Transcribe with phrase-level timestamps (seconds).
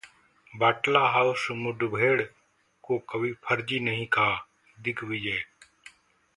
[0.53, 2.21] बटला हाउस मुठभेड़
[2.83, 4.35] को कभी फर्जी नहीं कहा:
[4.77, 5.43] दिग्विजय